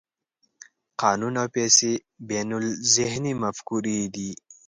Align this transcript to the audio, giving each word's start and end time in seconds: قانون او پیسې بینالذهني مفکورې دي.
قانون 1.01 1.33
او 1.41 1.47
پیسې 1.55 1.91
بینالذهني 2.27 3.33
مفکورې 3.43 3.99
دي. 4.15 4.31